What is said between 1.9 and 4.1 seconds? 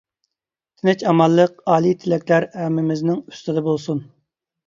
تىلەكلەر ھەممىمىزنىڭ ئۈستىدە بولسۇن!